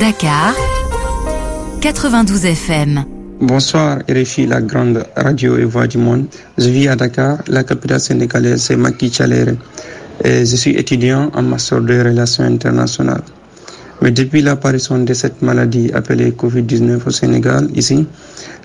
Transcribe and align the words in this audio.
Dakar, 0.00 0.54
92 1.82 2.46
FM. 2.46 3.04
Bonsoir, 3.42 3.98
RFI, 4.08 4.46
la 4.46 4.62
grande 4.62 5.04
radio 5.14 5.58
et 5.58 5.64
voix 5.64 5.86
du 5.86 5.98
monde. 5.98 6.26
Je 6.56 6.70
vis 6.70 6.88
à 6.88 6.96
Dakar, 6.96 7.38
la 7.46 7.62
capitale 7.62 8.00
sénégalaise, 8.00 8.62
c'est 8.62 8.76
Maki 8.76 9.12
Chalere. 9.12 9.54
Je 10.24 10.44
suis 10.44 10.70
étudiant 10.76 11.30
en 11.34 11.42
master 11.42 11.82
de 11.82 11.92
relations 12.02 12.44
internationales. 12.44 13.20
Mais 14.00 14.10
depuis 14.10 14.40
l'apparition 14.40 14.98
de 14.98 15.12
cette 15.12 15.42
maladie 15.42 15.90
appelée 15.92 16.30
Covid-19 16.32 17.00
au 17.06 17.10
Sénégal, 17.10 17.68
ici, 17.74 18.06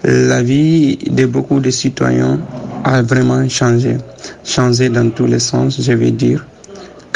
la 0.05 0.41
vie 0.41 0.95
de 1.09 1.25
beaucoup 1.25 1.59
de 1.59 1.69
citoyens 1.71 2.39
a 2.85 3.01
vraiment 3.01 3.47
changé. 3.49 3.97
Changé 4.45 4.87
dans 4.87 5.09
tous 5.09 5.25
les 5.25 5.39
sens, 5.39 5.81
je 5.81 5.91
vais 5.91 6.11
dire 6.11 6.45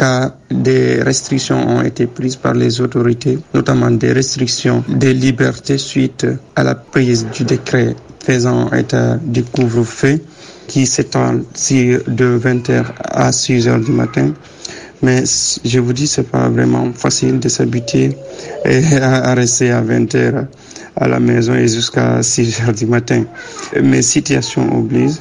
car 0.01 0.31
des 0.49 1.03
restrictions 1.03 1.61
ont 1.69 1.83
été 1.83 2.07
prises 2.07 2.35
par 2.35 2.55
les 2.55 2.81
autorités, 2.81 3.37
notamment 3.53 3.91
des 3.91 4.11
restrictions 4.13 4.83
des 4.87 5.13
libertés 5.13 5.77
suite 5.77 6.25
à 6.55 6.63
la 6.63 6.73
prise 6.73 7.27
du 7.27 7.43
décret 7.43 7.95
faisant 8.25 8.71
état 8.71 9.17
du 9.21 9.43
couvre-feu 9.43 10.19
qui 10.65 10.87
s'étend 10.87 11.33
de 11.35 12.39
20h 12.39 12.83
à 13.11 13.29
6h 13.29 13.85
du 13.85 13.91
matin. 13.91 14.33
Mais 15.03 15.23
je 15.63 15.79
vous 15.79 15.93
dis, 15.93 16.07
c'est 16.07 16.29
pas 16.31 16.49
vraiment 16.49 16.91
facile 16.93 17.37
de 17.39 17.47
s'habituer 17.47 18.17
à 18.65 19.35
rester 19.35 19.69
à 19.69 19.83
20h 19.83 20.47
à 20.95 21.07
la 21.07 21.19
maison 21.19 21.53
et 21.53 21.67
jusqu'à 21.67 22.21
6h 22.21 22.75
du 22.75 22.87
matin. 22.87 23.23
Mais 23.83 24.01
situation 24.01 24.63
oblige, 24.75 25.17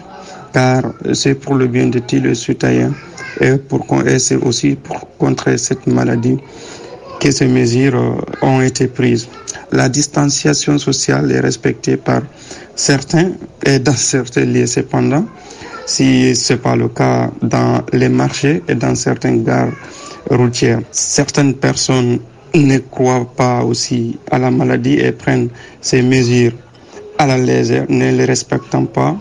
car 0.55 0.95
c'est 1.13 1.35
pour 1.35 1.55
le 1.55 1.67
bien 1.67 1.89
de 1.89 1.99
tous 1.99 2.17
les 2.17 2.35
citoyens 2.35 2.95
et, 3.41 3.57
pour, 3.57 3.87
c'est 4.19 4.37
aussi 4.37 4.77
pour 4.77 5.07
contrer 5.19 5.59
cette 5.59 5.87
maladie 5.87 6.39
que 7.21 7.31
ces 7.31 7.47
mesures 7.47 7.95
euh, 7.97 8.47
ont 8.47 8.61
été 8.63 8.89
prises. 8.89 9.29
La 9.73 9.89
distanciation 9.89 10.79
sociale 10.79 11.31
est 11.31 11.41
respectée 11.41 11.97
par 11.97 12.23
certains 12.75 13.33
et 13.65 13.79
dans 13.79 13.93
certains 14.15 14.47
lieux 14.47 14.67
cependant, 14.67 15.27
si 15.87 16.35
ce 16.35 16.55
n'est 16.55 16.59
pas 16.59 16.75
le 16.77 16.89
cas 16.89 17.31
dans 17.43 17.83
les 17.93 18.09
marchés 18.09 18.63
et 18.69 18.75
dans 18.75 18.95
certaines 18.95 19.45
gares 19.45 19.73
routières. 20.31 20.81
Certaines 20.91 21.55
personnes 21.55 22.21
ne 22.55 22.79
croient 22.79 23.31
pas 23.37 23.63
aussi 23.63 24.19
à 24.31 24.39
la 24.39 24.51
maladie 24.51 24.95
et 24.99 25.13
prennent 25.13 25.51
ces 25.81 26.03
mesures 26.03 26.53
à 27.19 27.27
la 27.27 27.39
légère, 27.39 27.85
ne 27.89 28.11
les 28.13 28.25
respectant 28.25 28.87
pas. 28.87 29.17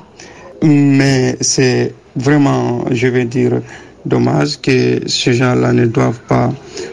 Mais 0.63 1.37
c'est 1.41 1.93
vraiment, 2.15 2.85
je 2.91 3.07
vais 3.07 3.25
dire, 3.25 3.61
dommage 4.05 4.59
que 4.61 5.01
ces 5.07 5.33
gens-là 5.33 5.73
ne 5.73 5.85
doivent 5.85 6.19
pas 6.27 6.51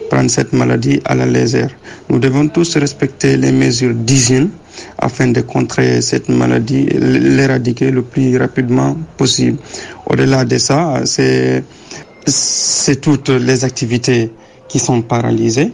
prendre 0.09 0.29
cette 0.29 0.53
maladie 0.53 0.99
à 1.05 1.15
la 1.15 1.25
légère. 1.25 1.71
Nous 2.09 2.19
devons 2.19 2.47
tous 2.47 2.77
respecter 2.77 3.37
les 3.37 3.51
mesures 3.51 3.93
d'hygiène 3.93 4.49
afin 4.99 5.27
de 5.27 5.41
contrer 5.41 6.01
cette 6.01 6.29
maladie, 6.29 6.85
l'éradiquer 6.85 7.91
le 7.91 8.01
plus 8.01 8.37
rapidement 8.37 8.95
possible. 9.17 9.57
Au-delà 10.05 10.45
de 10.45 10.57
ça, 10.57 11.01
c'est 11.05 11.63
toutes 13.01 13.29
les 13.29 13.63
activités 13.63 14.31
qui 14.67 14.79
sont 14.79 15.01
paralysées. 15.01 15.71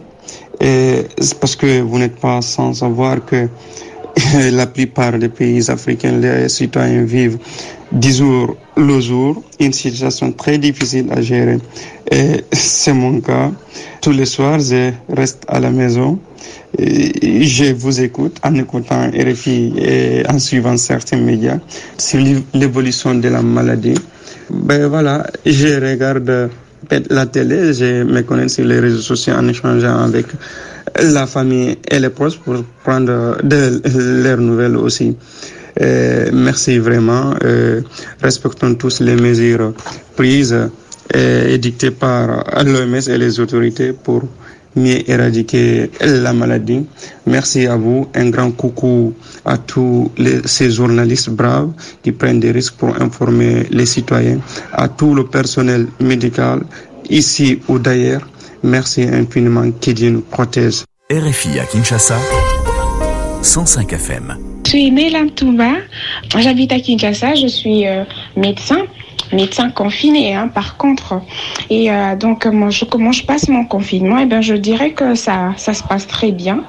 Et 0.60 1.06
parce 1.40 1.56
que 1.56 1.80
vous 1.80 1.98
n'êtes 1.98 2.16
pas 2.16 2.40
sans 2.40 2.74
savoir 2.74 3.24
que 3.24 3.48
la 4.52 4.66
plupart 4.66 5.18
des 5.18 5.28
pays 5.28 5.68
africains, 5.70 6.12
les 6.12 6.48
citoyens 6.48 7.02
vivent 7.04 7.38
10 7.92 8.18
jours 8.18 8.56
le 8.76 9.00
jour, 9.00 9.42
une 9.60 9.72
situation 9.72 10.32
très 10.32 10.58
difficile 10.58 11.06
à 11.12 11.20
gérer. 11.20 11.58
Et 12.10 12.44
c'est 12.52 12.92
mon 12.92 13.20
cas. 13.20 13.50
Tous 14.00 14.12
les 14.12 14.26
soirs, 14.26 14.60
je 14.60 14.90
reste 15.08 15.44
à 15.48 15.60
la 15.60 15.70
maison. 15.70 16.18
Je 16.78 17.72
vous 17.72 18.00
écoute 18.00 18.36
en 18.42 18.54
écoutant 18.56 19.08
RFI 19.10 19.72
et 19.78 20.22
en 20.28 20.38
suivant 20.38 20.76
certains 20.76 21.18
médias 21.18 21.58
sur 21.98 22.20
l'évolution 22.52 23.14
de 23.14 23.28
la 23.28 23.42
maladie. 23.42 23.94
Ben 24.50 24.88
voilà, 24.88 25.24
je 25.46 25.80
regarde 25.90 26.50
la 27.10 27.26
télé, 27.26 27.72
je 27.72 28.02
me 28.02 28.22
connais 28.22 28.48
sur 28.48 28.64
les 28.64 28.80
réseaux 28.80 29.00
sociaux 29.00 29.34
en 29.34 29.48
échangeant 29.48 29.98
avec 30.00 30.26
la 31.02 31.26
famille 31.26 31.78
et 31.90 31.98
les 31.98 32.10
proches 32.10 32.38
pour 32.38 32.62
prendre 32.82 33.38
de 33.42 33.80
leurs 34.22 34.38
nouvelles 34.38 34.76
aussi. 34.76 35.16
Euh, 35.80 36.30
merci 36.32 36.78
vraiment. 36.78 37.34
Euh, 37.44 37.80
respectons 38.22 38.74
tous 38.74 39.00
les 39.00 39.16
mesures 39.16 39.72
prises 40.16 40.70
et 41.12 41.58
dictées 41.58 41.90
par 41.90 42.44
l'OMS 42.64 43.08
et 43.08 43.18
les 43.18 43.38
autorités 43.38 43.92
pour 43.92 44.22
mieux 44.76 45.08
éradiquer 45.08 45.90
la 46.00 46.32
maladie. 46.32 46.86
Merci 47.26 47.66
à 47.66 47.76
vous. 47.76 48.08
Un 48.14 48.30
grand 48.30 48.50
coucou 48.50 49.14
à 49.44 49.58
tous 49.58 50.10
les, 50.16 50.40
ces 50.46 50.70
journalistes 50.70 51.30
braves 51.30 51.72
qui 52.02 52.12
prennent 52.12 52.40
des 52.40 52.50
risques 52.52 52.74
pour 52.76 53.00
informer 53.00 53.66
les 53.70 53.86
citoyens, 53.86 54.38
à 54.72 54.88
tout 54.88 55.14
le 55.14 55.24
personnel 55.26 55.86
médical 56.00 56.62
ici 57.10 57.60
ou 57.68 57.78
d'ailleurs. 57.78 58.26
Merci 58.62 59.02
infiniment. 59.02 59.70
Que 59.72 59.90
Dieu 59.90 60.10
nous 60.10 60.22
protège. 60.22 60.84
RFI 61.12 61.58
à 61.60 61.64
Kinshasa, 61.66 62.16
105 63.42 63.92
FM. 63.92 64.53
Je 64.64 64.70
suis 64.70 64.90
Mélam 64.90 65.30
Touba, 65.30 65.72
j'habite 66.38 66.72
à 66.72 66.80
Kinshasa, 66.80 67.34
je 67.34 67.46
suis 67.46 67.86
euh, 67.86 68.04
médecin 68.34 68.78
médecin 69.32 69.70
confiné 69.70 70.34
hein, 70.34 70.48
par 70.48 70.76
contre. 70.76 71.20
Et 71.70 71.90
euh, 71.90 72.16
donc 72.16 72.46
moi, 72.46 72.70
je, 72.70 72.84
comment 72.84 73.12
je 73.12 73.24
passe 73.24 73.48
mon 73.48 73.66
confinement? 73.66 74.18
Eh 74.18 74.26
ben 74.26 74.40
je 74.40 74.54
dirais 74.54 74.92
que 74.92 75.14
ça 75.14 75.52
ça 75.56 75.74
se 75.74 75.82
passe 75.82 76.06
très 76.06 76.32
bien 76.32 76.64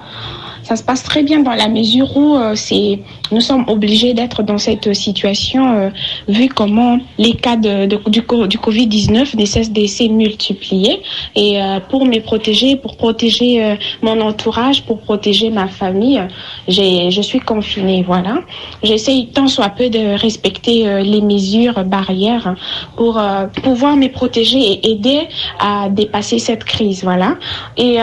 ça 0.66 0.76
se 0.76 0.84
passe 0.84 1.04
très 1.04 1.22
bien 1.22 1.42
dans 1.42 1.54
la 1.54 1.68
mesure 1.68 2.18
où 2.18 2.36
euh, 2.36 2.56
c'est 2.56 3.00
nous 3.32 3.40
sommes 3.40 3.66
obligés 3.68 4.14
d'être 4.14 4.42
dans 4.42 4.58
cette 4.58 4.94
situation 4.96 5.64
euh, 5.78 5.90
vu 6.28 6.50
comment 6.50 6.98
les 7.20 7.34
cas 7.34 7.56
de, 7.56 7.86
du, 7.86 8.22
du 8.22 8.58
Covid-19 8.58 9.38
ne 9.38 9.46
cessent 9.46 9.72
de 9.72 9.86
se 9.86 10.04
multiplier. 10.10 11.02
Et 11.36 11.62
euh, 11.62 11.80
pour 11.80 12.06
me 12.06 12.20
protéger, 12.20 12.76
pour 12.76 12.98
protéger 12.98 13.78
mon 14.02 14.20
entourage, 14.22 14.84
pour 14.84 15.02
protéger 15.02 15.50
ma 15.52 15.68
famille, 15.68 16.22
j'ai, 16.68 17.12
je 17.12 17.22
suis 17.22 17.40
confinée. 17.40 18.04
Voilà. 18.06 18.42
J'essaye 18.82 19.28
tant 19.28 19.48
soit 19.48 19.70
peu 19.70 19.90
de 19.90 20.20
respecter 20.20 21.04
les 21.04 21.22
mesures 21.22 21.84
barrières 21.84 22.56
pour 22.96 23.22
pouvoir 23.64 23.96
me 23.98 24.08
protéger 24.08 24.60
et 24.60 24.92
aider 24.92 25.28
à 25.60 25.90
dépasser 25.90 26.40
cette 26.40 26.64
crise. 26.64 27.04
Voilà. 27.04 27.36
Et 27.78 27.98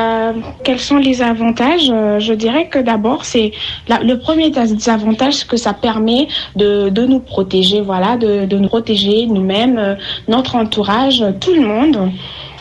quels 0.64 0.80
sont 0.80 0.98
les 0.98 1.22
avantages? 1.22 1.86
Je 2.18 2.32
dirais 2.34 2.51
que 2.70 2.78
d'abord, 2.78 3.24
c'est 3.24 3.52
le 3.88 4.14
premier 4.16 4.50
des 4.50 4.88
avantages 4.88 5.46
que 5.46 5.56
ça 5.56 5.72
permet 5.72 6.28
de, 6.56 6.88
de 6.88 7.06
nous 7.06 7.20
protéger, 7.20 7.80
voilà, 7.80 8.16
de, 8.16 8.46
de 8.46 8.56
nous 8.58 8.68
protéger 8.68 9.26
nous-mêmes, 9.26 9.78
euh, 9.78 9.94
notre 10.28 10.56
entourage, 10.56 11.24
tout 11.40 11.54
le 11.54 11.62
monde. 11.62 12.10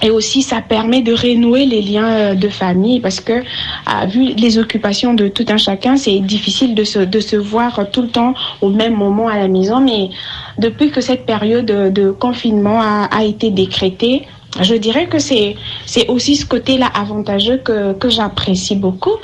Et 0.03 0.09
aussi, 0.09 0.41
ça 0.41 0.61
permet 0.61 1.01
de 1.01 1.13
renouer 1.13 1.65
les 1.65 1.81
liens 1.81 2.09
euh, 2.09 2.33
de 2.33 2.49
famille 2.49 2.99
parce 2.99 3.19
que, 3.19 3.43
à, 3.85 4.05
vu 4.07 4.33
les 4.33 4.57
occupations 4.57 5.13
de 5.13 5.27
tout 5.27 5.45
un 5.49 5.57
chacun, 5.57 5.95
c'est 5.95 6.19
difficile 6.19 6.73
de 6.73 6.83
se, 6.83 6.99
de 6.99 7.19
se 7.19 7.35
voir 7.35 7.87
tout 7.91 8.01
le 8.01 8.07
temps 8.07 8.33
au 8.61 8.69
même 8.69 8.95
moment 8.95 9.27
à 9.27 9.37
la 9.37 9.47
maison. 9.47 9.79
Mais 9.79 10.09
depuis 10.57 10.89
que 10.89 11.01
cette 11.01 11.25
période 11.25 11.65
de 11.65 12.11
confinement 12.11 12.81
a, 12.81 13.05
a 13.11 13.23
été 13.23 13.51
décrétée, 13.51 14.27
je 14.59 14.75
dirais 14.75 15.07
que 15.07 15.19
c'est 15.19 15.55
c'est 15.85 16.07
aussi 16.07 16.35
ce 16.35 16.45
côté-là 16.45 16.87
avantageux 16.93 17.57
que, 17.57 17.93
que 17.93 18.09
j'apprécie 18.09 18.75
beaucoup. 18.75 19.15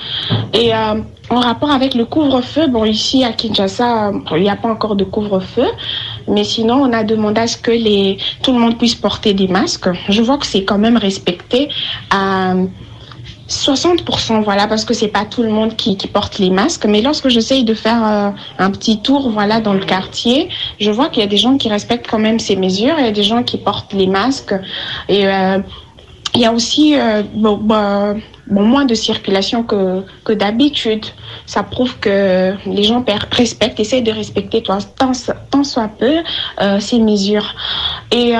Et 0.53 0.73
euh, 0.73 1.01
en 1.29 1.39
rapport 1.41 1.71
avec 1.71 1.93
le 1.93 2.05
couvre-feu, 2.05 2.67
bon 2.67 2.85
ici 2.85 3.23
à 3.23 3.33
Kinshasa, 3.33 4.11
il 4.31 4.41
n'y 4.41 4.49
a 4.49 4.55
pas 4.55 4.69
encore 4.69 4.95
de 4.95 5.03
couvre-feu, 5.03 5.67
mais 6.27 6.45
sinon 6.45 6.75
on 6.75 6.93
a 6.93 7.03
demandé 7.03 7.41
à 7.41 7.47
ce 7.47 7.57
que 7.57 7.71
les 7.71 8.17
tout 8.41 8.53
le 8.53 8.59
monde 8.59 8.77
puisse 8.77 8.95
porter 8.95 9.33
des 9.33 9.47
masques. 9.47 9.89
Je 10.07 10.21
vois 10.21 10.37
que 10.37 10.45
c'est 10.45 10.63
quand 10.63 10.77
même 10.77 10.97
respecté. 10.97 11.67
Euh, 12.13 12.65
60%, 13.49 14.43
voilà, 14.43 14.67
parce 14.67 14.83
que 14.83 14.93
c'est 14.93 15.07
pas 15.07 15.23
tout 15.23 15.41
le 15.41 15.49
monde 15.49 15.75
qui, 15.75 15.95
porte 16.07 16.37
les 16.39 16.49
masques. 16.49 16.85
Mais 16.85 17.01
lorsque 17.01 17.29
j'essaye 17.29 17.63
de 17.63 17.73
faire 17.73 18.05
euh, 18.05 18.29
un 18.59 18.71
petit 18.71 19.01
tour, 19.01 19.29
voilà, 19.29 19.61
dans 19.61 19.73
le 19.73 19.85
quartier, 19.85 20.49
je 20.79 20.91
vois 20.91 21.09
qu'il 21.09 21.21
y 21.21 21.25
a 21.25 21.29
des 21.29 21.37
gens 21.37 21.57
qui 21.57 21.69
respectent 21.69 22.07
quand 22.09 22.19
même 22.19 22.39
ces 22.39 22.55
mesures. 22.55 22.95
Il 22.97 23.05
y 23.05 23.07
a 23.07 23.11
des 23.11 23.23
gens 23.23 23.43
qui 23.43 23.57
portent 23.57 23.93
les 23.93 24.07
masques. 24.07 24.53
Et 25.07 25.27
euh, 25.27 25.59
il 26.35 26.41
y 26.41 26.45
a 26.45 26.51
aussi 26.51 26.95
euh, 26.97 27.23
bah, 27.33 28.15
moins 28.49 28.85
de 28.85 28.95
circulation 28.95 29.63
que, 29.63 30.33
d'habitude. 30.33 31.05
Ça 31.45 31.63
prouve 31.63 31.97
que 31.99 32.53
les 32.65 32.83
gens 32.83 33.03
respectent, 33.31 33.79
essayent 33.79 34.03
de 34.03 34.11
respecter 34.11 34.61
tant, 34.61 34.79
tant 35.49 35.63
soit 35.63 35.89
peu 35.99 36.17
ces 36.79 36.99
mesures. 36.99 37.55
Et 38.11 38.33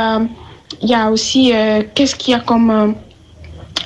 il 0.82 0.90
y 0.90 0.94
a 0.94 1.10
aussi, 1.10 1.54
qu'est-ce 1.96 2.16
qu'il 2.16 2.34
y 2.34 2.36
a 2.36 2.40
comme 2.40 2.96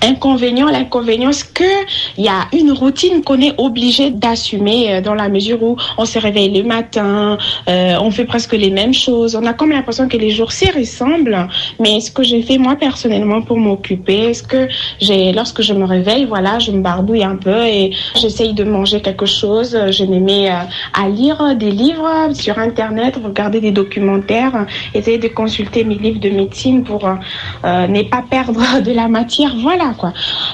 Inconvénient, 0.03 0.68
l'inconvénient, 0.68 1.31
c'est 1.31 1.53
qu'il 1.53 2.24
y 2.24 2.27
a 2.27 2.48
une 2.53 2.71
routine 2.71 3.24
qu'on 3.24 3.39
est 3.39 3.53
obligé 3.57 4.09
d'assumer 4.09 4.95
euh, 4.95 5.01
dans 5.01 5.13
la 5.13 5.30
mesure 5.30 5.62
où 5.62 5.77
on 5.98 6.06
se 6.06 6.18
réveille 6.18 6.50
le 6.50 6.63
matin, 6.63 7.38
euh, 7.69 7.95
on 8.01 8.12
fait 8.12 8.25
presque 8.25 8.53
les 8.53 8.71
mêmes 8.71 8.94
choses. 8.94 9.36
On 9.36 9.45
a 9.45 9.53
comme 9.53 9.71
l'impression 9.71 10.07
que 10.07 10.18
les 10.18 10.31
jours 10.31 10.51
s'y 10.51 10.69
ressemblent. 10.71 11.48
Mais 11.80 12.00
ce 12.00 12.12
que 12.12 12.24
j'ai 12.24 12.42
fait 12.42 12.57
moi 12.57 12.75
personnellement 12.75 13.42
pour 13.42 13.57
m'occuper, 13.57 14.30
est-ce 14.30 14.44
que 14.44 14.68
j'ai, 15.00 15.31
lorsque 15.33 15.62
je 15.62 15.74
me 15.74 15.86
réveille, 15.86 16.25
voilà, 16.25 16.59
je 16.59 16.71
me 16.71 16.81
barbouille 16.81 17.24
un 17.24 17.36
peu 17.36 17.65
et 17.65 17.92
j'essaye 18.15 18.53
de 18.53 18.63
manger 18.63 19.01
quelque 19.01 19.25
chose. 19.25 19.77
Je 19.92 20.03
me 20.06 20.19
mets 20.19 20.50
à 20.50 21.09
lire 21.09 21.56
des 21.56 21.71
livres 21.71 22.30
sur 22.33 22.57
Internet, 22.57 23.19
regarder 23.24 23.59
des 23.62 23.71
documentaires, 23.71 24.65
essayer 24.94 25.18
de 25.18 25.27
consulter 25.27 25.83
mes 25.83 25.95
livres 25.95 26.19
de 26.19 26.30
médecine 26.30 26.83
pour 26.83 27.06
euh, 27.06 27.88
ne 27.88 28.01
pas 28.03 28.24
perdre 28.30 28.81
de 28.86 28.92
la 28.92 29.07
matière. 29.07 29.53
Voilà 29.57 29.91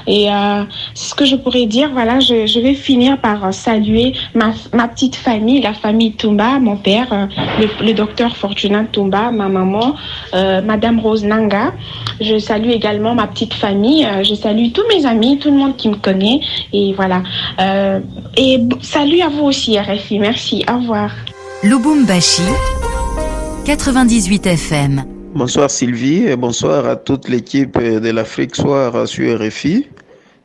Et 0.07 0.31
euh, 0.31 0.63
ce 0.94 1.13
que 1.13 1.25
je 1.25 1.36
pourrais 1.36 1.66
dire. 1.66 1.89
Voilà, 1.92 2.19
je, 2.19 2.60
vais 2.60 2.74
finir 2.74 3.19
par 3.19 3.54
saluer 3.54 4.13
ma, 4.34 4.88
petite 4.88 5.16
famille, 5.16 5.62
la 5.62 5.74
famille 5.74 6.13
Tumba, 6.13 6.60
mon 6.60 6.78
père, 6.78 7.07
euh, 7.12 7.25
le, 7.81 7.94
docteur 7.94 8.36
Fortuna 8.36 8.84
Tumba, 8.86 9.31
ma 9.31 9.48
maman, 9.48 9.95
euh, 10.34 10.62
Madame 10.62 11.00
Rose 11.00 11.24
Nanga. 11.24 11.74
Je 12.19 12.38
salue 12.39 12.69
également 12.69 13.16
ma 13.16 13.28
petite 13.28 13.54
famille. 13.54 14.06
Euh, 14.06 14.24
je 14.24 14.34
salue 14.34 14.72
tous 14.74 14.84
mes 14.89 15.06
amis, 15.06 15.40
tout 15.40 15.51
le 15.51 15.57
monde 15.57 15.75
qui 15.75 15.90
me 15.90 15.95
connaît. 15.95 16.40
Et 16.74 16.94
voilà. 16.94 17.24
Euh, 17.60 18.00
et 18.36 18.60
salut 18.81 19.22
à 19.22 19.30
vous 19.30 19.45
aussi, 19.45 19.78
RFI. 19.78 20.19
Merci. 20.19 20.63
Au 20.72 20.80
revoir. 20.80 21.12
Lubumbashi, 21.63 22.44
98 23.66 24.48
FM. 24.48 25.17
Bonsoir 25.38 25.69
Sylvie 25.69 26.24
et 26.24 26.36
bonsoir 26.36 26.88
à 26.88 26.95
toute 26.95 27.30
l'équipe 27.30 27.78
de 27.78 28.10
l'Afrique 28.10 28.56
Soir 28.56 29.07
sur 29.07 29.39
RFI. 29.39 29.86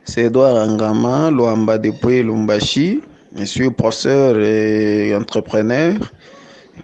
C'est 0.05 0.25
Edouard 0.25 0.69
Angama, 0.69 1.31
Luamba 1.31 1.79
depuis 1.79 2.21
Lumbashi. 2.21 3.01
Je 3.35 3.43
suis 3.43 3.71
professeur 3.71 4.39
et 4.39 5.15
entrepreneur. 5.15 5.95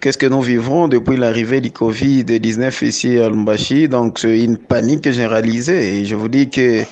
Qu'est-ce 0.00 0.18
que 0.18 0.26
nous 0.26 0.42
vivons 0.42 0.88
depuis 0.88 1.16
l'arrivée 1.16 1.60
du 1.60 1.68
Covid-19 1.70 2.84
ici 2.84 3.16
à 3.16 3.28
Lumbashi? 3.28 3.86
Donc 3.86 4.18
c'est 4.18 4.40
une 4.40 4.56
panique 4.58 5.08
généralisée 5.08 6.04
je 6.04 6.16
vous 6.16 6.28
dis 6.28 6.50
que 6.50 6.82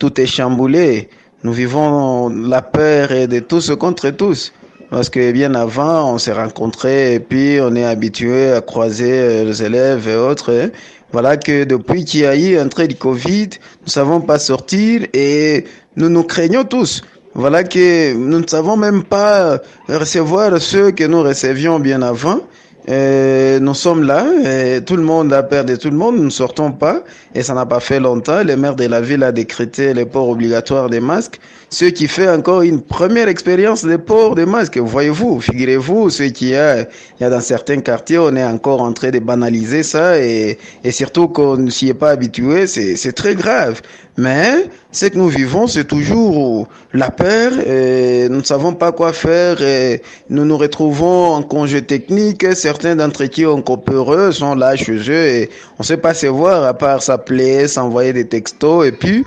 tout 0.00 0.20
est 0.20 0.26
chamboulé. 0.26 1.08
Nous 1.44 1.52
vivons 1.52 2.28
la 2.28 2.60
peur 2.60 3.28
de 3.28 3.38
tous 3.38 3.70
contre 3.76 4.10
tous. 4.10 4.52
Parce 4.90 5.10
que 5.10 5.32
bien 5.32 5.54
avant, 5.54 6.14
on 6.14 6.18
s'est 6.18 6.32
rencontrés 6.32 7.14
et 7.14 7.20
puis 7.20 7.58
on 7.60 7.74
est 7.74 7.84
habitué 7.84 8.52
à 8.52 8.60
croiser 8.60 9.44
les 9.44 9.62
élèves 9.62 10.08
et 10.08 10.14
autres. 10.16 10.70
Voilà 11.12 11.36
que 11.36 11.64
depuis 11.64 12.04
qu'il 12.04 12.20
y 12.20 12.26
a 12.26 12.36
eu 12.36 12.58
un 12.58 12.68
trait 12.68 12.86
du 12.86 12.94
Covid, 12.94 13.48
nous 13.48 13.86
ne 13.86 13.90
savons 13.90 14.20
pas 14.20 14.38
sortir 14.38 15.02
et 15.12 15.64
nous 15.96 16.08
nous 16.08 16.22
craignons 16.22 16.64
tous. 16.64 17.02
Voilà 17.34 17.64
que 17.64 18.14
nous 18.14 18.40
ne 18.40 18.46
savons 18.46 18.76
même 18.76 19.02
pas 19.02 19.60
recevoir 19.88 20.60
ceux 20.60 20.92
que 20.92 21.04
nous 21.04 21.22
recevions 21.22 21.80
bien 21.80 22.02
avant. 22.02 22.40
Et 22.88 23.58
nous 23.60 23.74
sommes 23.74 24.04
là, 24.04 24.24
et 24.44 24.80
tout 24.84 24.94
le 24.94 25.02
monde 25.02 25.32
a 25.32 25.42
perdu 25.42 25.76
tout 25.76 25.90
le 25.90 25.96
monde, 25.96 26.18
nous 26.18 26.24
ne 26.24 26.30
sortons 26.30 26.70
pas, 26.70 27.02
et 27.34 27.42
ça 27.42 27.52
n'a 27.52 27.66
pas 27.66 27.80
fait 27.80 27.98
longtemps. 27.98 28.44
Le 28.44 28.56
maire 28.56 28.76
de 28.76 28.84
la 28.84 29.00
ville 29.00 29.24
a 29.24 29.32
décrété 29.32 29.92
le 29.92 30.06
port 30.06 30.28
obligatoire 30.28 30.88
des 30.88 31.00
masques, 31.00 31.40
ce 31.70 31.86
qui 31.86 32.06
fait 32.06 32.28
encore 32.28 32.62
une 32.62 32.80
première 32.80 33.28
expérience 33.28 33.84
de 33.84 33.96
port 33.96 34.34
des 34.34 34.46
masques. 34.46 34.78
Voyez-vous, 34.78 35.40
figurez-vous, 35.40 36.10
ce 36.10 36.24
qu'il 36.24 36.48
y 36.48 36.56
a, 36.56 36.86
y 37.20 37.24
a 37.24 37.30
dans 37.30 37.40
certains 37.40 37.80
quartiers, 37.80 38.18
on 38.18 38.34
est 38.36 38.44
encore 38.44 38.80
en 38.82 38.92
train 38.92 39.10
de 39.10 39.18
banaliser 39.18 39.82
ça, 39.82 40.18
et, 40.18 40.58
et 40.84 40.90
surtout 40.92 41.28
qu'on 41.28 41.56
ne 41.56 41.70
s'y 41.70 41.88
est 41.88 41.94
pas 41.94 42.10
habitué, 42.10 42.66
c'est 42.66 43.12
très 43.12 43.34
grave. 43.34 43.80
Mais 44.18 44.70
ce 44.92 45.06
que 45.06 45.18
nous 45.18 45.28
vivons, 45.28 45.66
c'est 45.66 45.84
toujours 45.84 46.68
la 46.94 47.10
peur, 47.10 47.52
et 47.66 48.28
nous 48.30 48.38
ne 48.38 48.44
savons 48.44 48.72
pas 48.72 48.92
quoi 48.92 49.12
faire, 49.12 49.60
et 49.60 50.02
nous 50.30 50.44
nous 50.44 50.56
retrouvons 50.56 51.32
en 51.32 51.42
congé 51.42 51.82
technique, 51.82 52.46
certains 52.54 52.96
d'entre 52.96 53.26
qui 53.26 53.44
ont 53.44 53.60
coopéreux 53.60 54.32
sont 54.32 54.54
là 54.54 54.76
chez 54.76 54.96
eux, 55.10 55.26
et 55.26 55.50
on 55.78 55.82
ne 55.82 55.84
sait 55.84 55.98
pas 55.98 56.14
se 56.14 56.26
voir 56.26 56.64
à 56.64 56.72
part 56.72 57.02
s'appeler, 57.02 57.68
s'envoyer 57.68 58.12
des 58.12 58.26
textos, 58.26 58.86
et 58.86 58.92
puis 58.92 59.24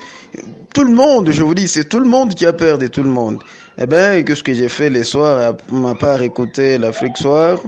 tout 0.74 0.84
le 0.84 0.94
monde, 0.94 1.32
je 1.32 1.44
vous 1.44 1.56
dis, 1.56 1.68
c'est 1.68 1.86
tout 1.86 2.00
le 2.00 2.08
monde 2.08 2.34
qui 2.36 2.46
a 2.46 2.54
peur 2.54 2.78
de 2.78 2.88
tout 2.88 3.04
le 3.04 3.10
monde. 3.10 3.40
Eh 3.78 3.86
bien, 3.86 4.24
qu'est-ce 4.24 4.44
que 4.44 4.54
j'ai 4.54 4.70
fait 4.70 4.90
les 4.90 5.04
soirs, 5.04 5.54
à 5.54 5.74
ma 5.74 5.96
part 5.96 6.22
écouter 6.22 6.78
l'Afrique 6.78 7.18
Soir? 7.18 7.60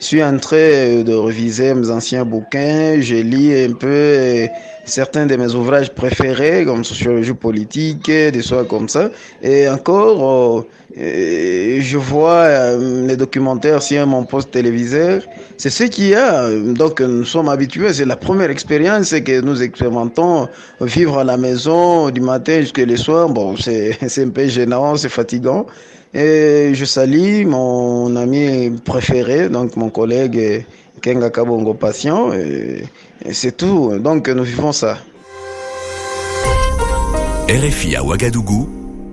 Je 0.00 0.04
suis 0.04 0.22
en 0.22 0.38
train 0.38 1.02
de 1.02 1.14
réviser 1.14 1.74
mes 1.74 1.90
anciens 1.90 2.24
bouquins, 2.24 3.00
je 3.00 3.16
lis 3.16 3.52
un 3.64 3.72
peu 3.72 4.48
certains 4.88 5.26
de 5.26 5.36
mes 5.36 5.54
ouvrages 5.54 5.92
préférés, 5.92 6.64
comme 6.64 6.84
sociologie 6.84 7.34
politique, 7.34 8.06
des 8.06 8.42
soirs 8.42 8.66
comme 8.66 8.88
ça. 8.88 9.10
Et 9.42 9.68
encore, 9.68 10.64
euh, 10.96 11.78
je 11.80 11.98
vois 11.98 12.44
euh, 12.46 13.06
les 13.06 13.16
documentaires 13.16 13.82
sur 13.82 14.06
mon 14.06 14.24
poste 14.24 14.50
téléviseur. 14.50 15.22
C'est 15.58 15.70
ce 15.70 15.84
qu'il 15.84 16.08
y 16.08 16.14
a. 16.14 16.48
Donc, 16.50 17.00
nous 17.00 17.24
sommes 17.24 17.48
habitués. 17.48 17.92
C'est 17.92 18.06
la 18.06 18.16
première 18.16 18.50
expérience 18.50 19.10
que 19.10 19.40
nous 19.40 19.62
expérimentons. 19.62 20.48
Vivre 20.80 21.18
à 21.18 21.24
la 21.24 21.36
maison 21.36 22.10
du 22.10 22.20
matin 22.20 22.47
jusqu'à 22.48 22.84
le 22.84 22.96
soir, 22.96 23.28
bon, 23.28 23.56
c'est 23.58 23.96
un 24.18 24.28
peu 24.28 24.46
gênant, 24.48 24.96
c'est 24.96 25.08
fatigant. 25.08 25.66
Et 26.14 26.70
je 26.72 26.84
salue 26.84 27.44
mon 27.46 28.16
ami 28.16 28.70
préféré, 28.84 29.48
donc 29.48 29.76
mon 29.76 29.90
collègue 29.90 30.64
Kenga 31.02 31.30
Kabongo 31.30 31.74
Patient. 31.74 32.32
Et, 32.32 32.84
et 33.24 33.32
c'est 33.32 33.56
tout. 33.56 33.98
Donc 33.98 34.28
nous 34.28 34.44
vivons 34.44 34.72
ça. 34.72 34.98
RFI 37.48 37.96
à 37.96 38.04
Ouagadougou, 38.04 38.68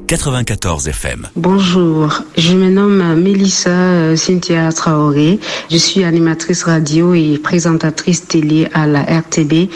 94 0.08 0.88
FM. 0.88 1.28
Bonjour, 1.36 2.22
je 2.38 2.54
me 2.54 2.70
nomme 2.70 3.16
Melissa 3.16 4.16
Cynthia 4.16 4.72
Traoré. 4.72 5.40
Je 5.72 5.78
suis 5.78 6.04
animatrice 6.04 6.64
radio 6.64 7.16
et 7.16 7.40
présentatrice 7.40 8.28
télé 8.28 8.68
à 8.76 8.86
la 8.86 9.02
RTB, 9.02 9.70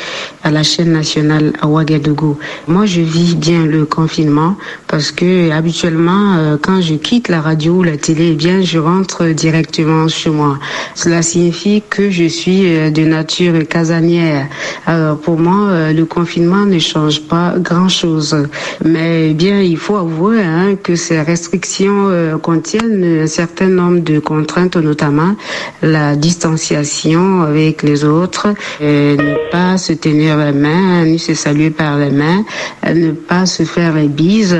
à 0.43 0.51
la 0.51 0.61
chaîne 0.61 0.91
nationale 0.91 1.53
à 1.59 1.67
Ouagadougou. 1.67 2.37
Moi, 2.67 2.85
je 2.85 3.01
vis 3.01 3.35
bien 3.35 3.65
le 3.65 3.85
confinement 3.85 4.55
parce 4.89 5.11
que 5.11 5.51
habituellement, 5.51 6.57
quand 6.61 6.81
je 6.81 6.95
quitte 6.95 7.29
la 7.29 7.41
radio 7.41 7.75
ou 7.75 7.83
la 7.83 7.97
télé, 7.97 8.31
eh 8.31 8.35
bien, 8.35 8.61
je 8.61 8.79
rentre 8.79 9.27
directement 9.27 10.07
chez 10.07 10.29
moi. 10.29 10.57
Cela 10.95 11.21
signifie 11.21 11.83
que 11.89 12.09
je 12.09 12.25
suis 12.25 12.91
de 12.91 13.05
nature 13.05 13.67
casanière. 13.67 14.47
Alors, 14.85 15.17
pour 15.17 15.37
moi, 15.39 15.93
le 15.93 16.03
confinement 16.05 16.65
ne 16.65 16.79
change 16.79 17.21
pas 17.21 17.53
grand-chose. 17.57 18.47
Mais 18.83 19.33
bien, 19.33 19.61
il 19.61 19.77
faut 19.77 19.95
avouer 19.95 20.39
Hein, 20.49 20.75
que 20.81 20.95
ces 20.95 21.21
restrictions 21.21 22.09
euh, 22.09 22.37
contiennent 22.37 23.21
un 23.23 23.27
certain 23.27 23.67
nombre 23.67 23.99
de 23.99 24.19
contraintes, 24.19 24.77
notamment 24.77 25.35
la 25.81 26.15
distanciation 26.15 27.43
avec 27.43 27.83
les 27.83 28.03
autres, 28.03 28.47
euh, 28.81 29.15
ne 29.15 29.51
pas 29.51 29.77
se 29.77 29.93
tenir 29.93 30.37
la 30.37 30.51
main, 30.51 31.05
ni 31.05 31.19
se 31.19 31.33
saluer 31.33 31.69
par 31.69 31.97
la 31.97 32.09
main, 32.09 32.43
ne 32.85 33.11
pas 33.11 33.45
se 33.45 33.63
faire 33.63 33.95
les 33.95 34.07
bises 34.07 34.57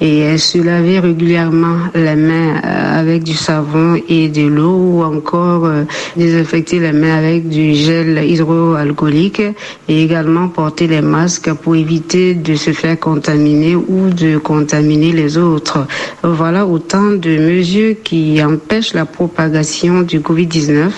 et 0.00 0.38
se 0.38 0.58
laver 0.58 1.00
régulièrement 1.00 1.76
les 1.94 2.16
mains 2.16 2.56
avec 2.62 3.22
du 3.22 3.34
savon 3.34 4.00
et 4.08 4.28
de 4.28 4.46
l'eau 4.46 4.76
ou 4.76 5.02
encore 5.02 5.68
désinfecter 6.16 6.78
les 6.78 6.92
mains 6.92 7.16
avec 7.16 7.48
du 7.48 7.74
gel 7.74 8.22
hydroalcoolique 8.24 9.42
et 9.88 10.02
également 10.02 10.48
porter 10.48 10.86
les 10.86 11.02
masques 11.02 11.52
pour 11.54 11.76
éviter 11.76 12.34
de 12.34 12.54
se 12.54 12.72
faire 12.72 12.98
contaminer 12.98 13.76
ou 13.76 14.10
de 14.10 14.38
contaminer 14.38 15.12
les 15.12 15.36
autres. 15.38 15.86
Voilà 16.22 16.66
autant 16.66 17.10
de 17.10 17.38
mesures 17.38 17.96
qui 18.02 18.42
empêchent 18.42 18.94
la 18.94 19.06
propagation 19.06 20.02
du 20.02 20.20
Covid-19 20.20 20.90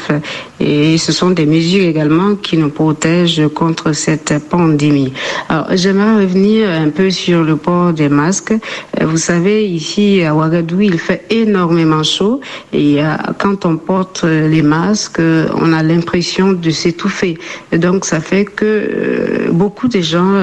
et 0.60 0.96
ce 0.98 1.12
sont 1.12 1.30
des 1.30 1.46
mesures 1.46 1.84
également 1.84 2.36
qui 2.36 2.56
nous 2.56 2.70
protègent 2.70 3.48
contre 3.54 3.92
cette 3.92 4.34
pandémie. 4.48 5.12
Alors, 5.48 5.66
j'aimerais 5.72 6.22
revenir 6.24 6.70
un 6.70 6.90
peu 6.90 7.10
sur 7.10 7.42
le 7.42 7.56
port 7.56 7.92
des 7.92 8.08
masques. 8.08 8.54
Vous 9.00 9.16
savez, 9.16 9.66
ici 9.66 10.22
à 10.22 10.34
Ouagadougou, 10.34 10.82
il 10.82 10.98
fait 10.98 11.24
énormément 11.30 12.02
chaud 12.02 12.40
et 12.72 12.98
quand 13.38 13.66
on 13.66 13.76
porte 13.76 14.24
les 14.24 14.62
masques, 14.62 15.20
on 15.54 15.72
a 15.72 15.82
l'impression 15.82 16.52
de 16.52 16.70
s'étouffer. 16.70 17.38
Donc, 17.72 18.04
ça 18.04 18.20
fait 18.20 18.44
que 18.44 19.50
beaucoup 19.50 19.88
de 19.88 20.00
gens 20.00 20.34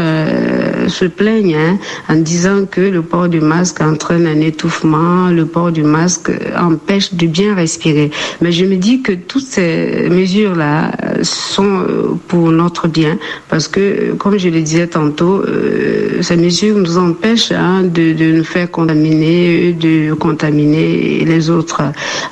se 0.87 1.05
plaignent 1.05 1.55
hein, 1.55 1.77
en 2.09 2.15
disant 2.15 2.65
que 2.69 2.81
le 2.81 3.01
port 3.01 3.29
du 3.29 3.39
masque 3.41 3.81
entraîne 3.81 4.27
un 4.27 4.41
étouffement, 4.41 5.29
le 5.29 5.45
port 5.45 5.71
du 5.71 5.83
masque 5.83 6.31
empêche 6.57 7.13
de 7.13 7.27
bien 7.27 7.55
respirer. 7.55 8.11
Mais 8.41 8.51
je 8.51 8.65
me 8.65 8.75
dis 8.75 9.01
que 9.01 9.13
toutes 9.13 9.45
ces 9.45 10.07
mesures-là 10.09 10.91
sont 11.21 12.17
pour 12.27 12.51
notre 12.51 12.87
bien 12.87 13.17
parce 13.49 13.67
que, 13.67 14.13
comme 14.13 14.37
je 14.37 14.49
le 14.49 14.61
disais 14.61 14.87
tantôt, 14.87 15.43
ces 16.21 16.37
mesures 16.37 16.77
nous 16.77 16.97
empêchent 16.97 17.51
hein, 17.51 17.83
de 17.83 18.08
de, 18.13 18.31
nous 18.31 18.43
faire 18.43 18.69
contaminer, 18.69 19.73
de 19.73 20.13
contaminer 20.13 21.23
les 21.25 21.49
autres. 21.49 21.81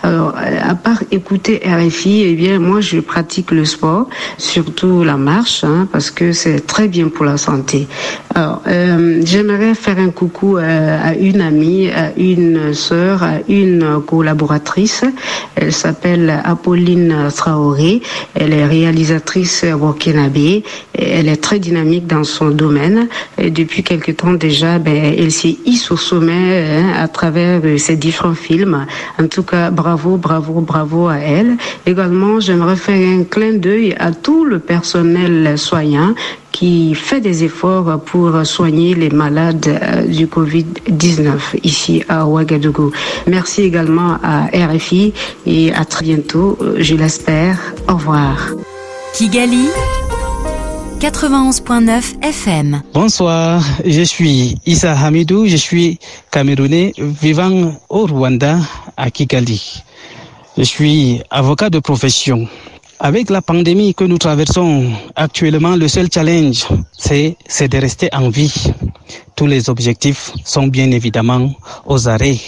Alors, 0.04 0.34
à 0.38 0.76
part 0.76 1.02
écouter 1.12 1.62
RFI, 1.66 2.24
eh 2.28 2.36
bien, 2.36 2.60
moi, 2.60 2.82
je 2.82 3.00
pratique 3.00 3.52
le 3.52 3.66
sport, 3.66 4.10
surtout 4.38 5.04
la 5.04 5.18
marche, 5.18 5.64
hein, 5.64 5.88
parce 5.92 6.12
que 6.12 6.32
c'est 6.32 6.66
très 6.66 6.88
bien 6.88 7.10
pour 7.10 7.26
la 7.26 7.38
santé. 7.38 7.88
Alors, 8.36 8.62
euh, 8.68 9.22
j'aimerais 9.24 9.74
faire 9.74 10.00
un 10.00 10.10
coucou 10.10 10.58
à, 10.58 10.64
à, 10.64 11.14
une 11.16 11.42
amie, 11.42 11.90
à 11.90 12.12
une 12.18 12.74
sœur, 12.74 13.24
à 13.24 13.36
une 13.48 14.02
collaboratrice. 14.06 15.04
Elle 15.56 15.74
s'appelle 15.74 16.42
Apolline 16.44 17.30
Traoré. 17.36 18.02
Elle 18.36 18.54
est 18.54 18.66
réalisatrice 18.66 19.66
burkinabé. 19.66 20.64
Elle 20.94 21.30
est 21.30 21.42
très 21.42 21.60
dynamique 21.60 22.08
dans 22.08 22.24
son 22.24 22.50
domaine. 22.50 23.08
Et 23.38 23.50
depuis 23.50 23.84
quelque 23.84 24.12
temps 24.12 24.34
déjà, 24.34 24.80
ben, 24.80 25.16
elle 25.18 25.32
s'est 25.32 25.58
hisse 25.68 25.92
au 25.92 25.98
sommet 25.98 26.66
hein, 26.66 26.94
à 26.98 27.08
travers 27.08 27.62
ses 27.78 27.96
différents 27.96 28.34
films. 28.34 28.86
En 29.22 29.28
tout 29.28 29.44
cas, 29.44 29.70
bravo, 29.70 30.18
bravo, 30.18 30.62
bravo 30.62 31.08
à 31.08 31.18
elle. 31.18 31.58
Également, 31.86 32.40
j'aimerais 32.40 32.78
faire 32.78 33.20
un 33.20 33.24
clin 33.24 33.54
d'œil 33.54 33.96
à 34.00 34.12
tout 34.12 34.46
le 34.46 34.60
personnel 34.60 35.58
soignant 35.58 36.16
qui 36.52 36.96
fait 36.96 37.22
des 37.22 37.44
efforts 37.44 38.00
pour 38.02 38.32
soigner 38.44 38.96
les 38.96 39.12
malades 39.12 40.08
du 40.08 40.26
Covid-19 40.26 41.60
ici 41.64 42.04
à 42.10 42.26
Ouagadougou. 42.26 42.92
Merci 43.28 43.62
également 43.62 44.18
à 44.24 44.48
RFI 44.54 45.14
et 45.46 45.72
à 45.74 45.86
très 45.86 46.06
bientôt, 46.06 46.58
je 46.78 46.96
l'espère. 46.96 47.60
Au 47.88 47.94
revoir. 47.94 48.54
Kigali 49.14 49.68
91.9 51.00 52.24
FM. 52.24 52.82
Bonsoir, 52.92 53.64
je 53.86 54.02
suis 54.02 54.58
Issa 54.66 54.94
Hamidou, 54.98 55.46
je 55.46 55.56
suis 55.56 56.00
camerounais 56.32 56.92
vivant 56.98 57.72
au 57.88 58.08
Rwanda 58.08 58.58
à 58.98 59.12
Kigali. 59.12 59.84
Je 60.58 60.64
suis 60.64 61.22
avocat 61.30 61.70
de 61.70 61.78
profession. 61.78 62.48
Avec 63.00 63.30
la 63.30 63.44
pandémie 63.44 63.94
que 63.94 64.06
nous 64.06 64.18
traversons 64.18 64.92
actuellement, 65.16 65.76
le 65.76 65.88
seul 65.88 66.08
challenge, 66.12 66.66
c'est, 66.98 67.38
de 67.62 67.78
rester 67.78 68.10
en 68.12 68.30
vie. 68.30 68.74
Tous 69.36 69.46
les 69.46 69.70
objectifs 69.70 70.32
sont 70.46 70.66
bien 70.66 70.90
évidemment 70.90 71.52
aux 71.86 72.08
arrêts. 72.10 72.40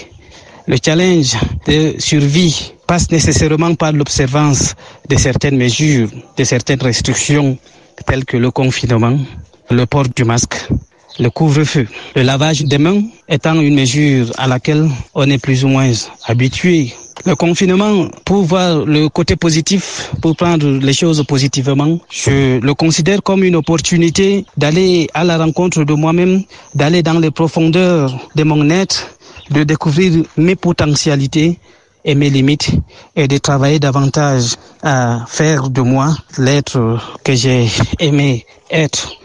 Le 0.65 0.77
challenge 0.83 1.37
de 1.67 1.93
survie 1.99 2.73
passe 2.87 3.11
nécessairement 3.11 3.75
par 3.75 3.91
l'observance 3.91 4.73
de 5.07 5.17
certaines 5.17 5.57
mesures, 5.57 6.09
de 6.35 6.43
certaines 6.43 6.81
restrictions, 6.81 7.55
telles 8.05 8.25
que 8.25 8.37
le 8.37 8.51
confinement, 8.51 9.17
le 9.69 9.85
port 9.85 10.07
du 10.15 10.23
masque, 10.23 10.67
le 11.19 11.29
couvre-feu, 11.29 11.87
le 12.15 12.21
lavage 12.21 12.61
des 12.63 12.77
mains 12.77 13.01
étant 13.27 13.59
une 13.59 13.75
mesure 13.75 14.31
à 14.37 14.47
laquelle 14.47 14.87
on 15.13 15.29
est 15.29 15.37
plus 15.37 15.65
ou 15.65 15.67
moins 15.67 15.91
habitué. 16.25 16.93
Le 17.25 17.35
confinement, 17.35 18.07
pour 18.23 18.43
voir 18.43 18.85
le 18.85 19.09
côté 19.09 19.35
positif, 19.35 20.11
pour 20.21 20.37
prendre 20.37 20.65
les 20.65 20.93
choses 20.93 21.21
positivement, 21.25 21.99
je 22.09 22.59
le 22.59 22.73
considère 22.73 23.21
comme 23.21 23.43
une 23.43 23.57
opportunité 23.57 24.45
d'aller 24.55 25.09
à 25.13 25.25
la 25.25 25.37
rencontre 25.37 25.83
de 25.83 25.93
moi-même, 25.93 26.43
d'aller 26.75 27.03
dans 27.03 27.19
les 27.19 27.31
profondeurs 27.31 28.17
de 28.35 28.43
mon 28.43 28.69
être, 28.69 29.07
de 29.51 29.63
découvrir 29.63 30.23
mes 30.37 30.55
potentialités 30.55 31.59
et 32.05 32.15
mes 32.15 32.29
limites 32.29 32.71
et 33.15 33.27
de 33.27 33.37
travailler 33.37 33.79
davantage 33.79 34.55
à 34.81 35.25
faire 35.27 35.69
de 35.69 35.81
moi 35.81 36.15
l'être 36.37 36.99
que 37.23 37.33
j'ai 37.35 37.67
aimé 37.99 38.45
être 38.71 39.19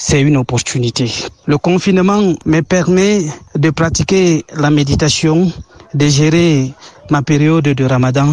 c'est 0.00 0.22
une 0.22 0.38
opportunité. 0.38 1.12
Le 1.44 1.58
confinement 1.58 2.22
me 2.46 2.60
permet 2.62 3.26
de 3.54 3.68
pratiquer 3.68 4.46
la 4.56 4.70
méditation, 4.70 5.52
de 5.92 6.08
gérer 6.08 6.72
ma 7.10 7.20
période 7.20 7.64
de 7.64 7.84
ramadan 7.84 8.28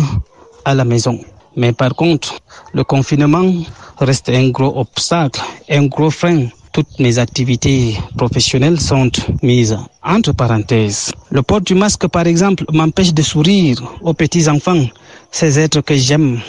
à 0.64 0.74
la 0.74 0.86
maison. 0.86 1.20
Mais 1.58 1.74
par 1.74 1.94
contre, 1.94 2.40
le 2.74 2.86
confinement 2.86 3.52
reste 4.00 4.30
un 4.30 4.48
gros 4.50 4.80
obstacle, 4.80 5.42
un 5.70 5.88
gros 5.88 6.10
frein. 6.10 6.48
Toutes 6.78 7.00
mes 7.00 7.18
activités 7.18 7.98
professionnelles 8.16 8.80
sont 8.80 9.10
mises 9.42 9.76
entre 10.04 10.32
parenthèses. 10.32 11.12
Le 11.32 11.42
port 11.42 11.62
du 11.62 11.74
masque, 11.74 12.08
par 12.08 12.28
exemple, 12.28 12.66
m'empêche 12.72 13.16
de 13.16 13.24
sourire 13.24 13.82
aux 14.04 14.14
petits-enfants, 14.14 14.86
ces 15.32 15.58
êtres 15.58 15.82
que 15.82 15.96
j'aime. 15.96 16.40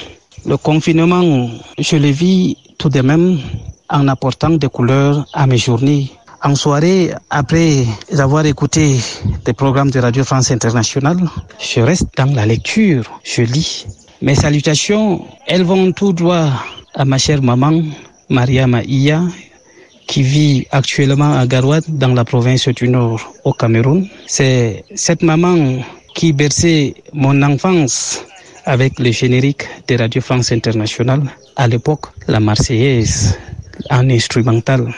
Le 0.45 0.59
confinement, 0.59 1.49
je 1.79 1.97
le 1.97 2.11
vis 2.11 2.59
tout 2.77 2.91
de 2.91 3.01
même 3.01 3.39
en 3.89 4.07
apportant 4.07 4.51
des 4.51 4.69
couleurs 4.69 5.25
à 5.33 5.47
mes 5.47 5.57
journées. 5.57 6.11
En 6.45 6.55
soirée, 6.55 7.11
après 7.31 7.87
avoir 8.19 8.45
écouté 8.45 8.99
des 9.47 9.55
programmes 9.55 9.91
de 9.91 9.99
Radio 9.99 10.25
France 10.25 10.51
Internationale, 10.51 11.21
je 11.59 11.81
reste 11.81 12.07
dans 12.19 12.35
la 12.35 12.45
lecture, 12.45 13.05
je 13.25 13.41
lis. 13.41 13.87
Mes 14.21 14.35
salutations, 14.35 15.25
elles 15.47 15.65
vont 15.65 15.91
tout 15.93 16.13
droit 16.13 16.51
à 16.95 17.07
ma 17.07 17.17
chère 17.17 17.43
maman, 17.43 17.81
Maria 18.29 18.67
Maïa, 18.67 19.23
qui 20.09 20.23
vit 20.23 20.67
actuellement 20.73 21.39
à 21.39 21.47
Garouad, 21.47 21.85
dans 21.87 22.15
la 22.15 22.25
province 22.25 22.67
du 22.69 22.89
Nord, 22.89 23.21
au 23.45 23.53
Cameroun. 23.53 24.09
C'est 24.27 24.83
cette 24.95 25.23
maman 25.23 25.81
qui 26.15 26.33
berçait 26.33 26.95
mon 27.13 27.41
enfance 27.43 28.25
avec 28.65 28.99
le 28.99 29.13
générique 29.13 29.65
de 29.87 29.97
Radio 29.97 30.21
France 30.21 30.51
Internationale. 30.51 31.23
À 31.57 31.69
l'époque, 31.69 32.07
la 32.27 32.41
Marseillaise 32.41 33.39
en 33.91 34.09
instrumental. 34.11 34.93